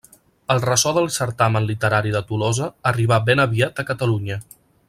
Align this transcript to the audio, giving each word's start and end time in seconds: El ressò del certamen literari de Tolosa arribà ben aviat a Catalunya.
El 0.53 0.61
ressò 0.63 0.93
del 0.97 1.09
certamen 1.17 1.69
literari 1.73 2.15
de 2.17 2.23
Tolosa 2.31 2.71
arribà 2.93 3.23
ben 3.31 3.47
aviat 3.49 3.83
a 3.85 3.91
Catalunya. 3.95 4.45